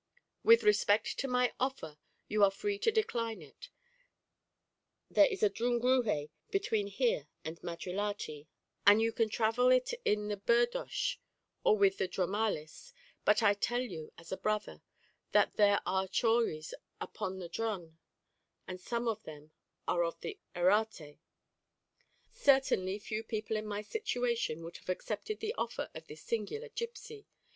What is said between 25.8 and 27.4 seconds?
of this singular gipsy.